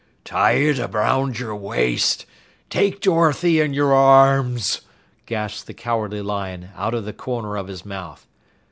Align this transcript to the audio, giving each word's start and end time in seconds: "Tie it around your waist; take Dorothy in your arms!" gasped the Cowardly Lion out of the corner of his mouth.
"Tie 0.25 0.53
it 0.53 0.79
around 0.79 1.37
your 1.37 1.55
waist; 1.55 2.25
take 2.71 3.01
Dorothy 3.01 3.59
in 3.61 3.71
your 3.71 3.93
arms!" 3.93 4.81
gasped 5.27 5.67
the 5.67 5.75
Cowardly 5.75 6.21
Lion 6.23 6.69
out 6.75 6.95
of 6.95 7.05
the 7.05 7.13
corner 7.13 7.55
of 7.55 7.67
his 7.67 7.85
mouth. 7.85 8.25